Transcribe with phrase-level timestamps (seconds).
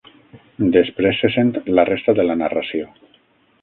[0.77, 2.93] Després se sent la resta de la narració.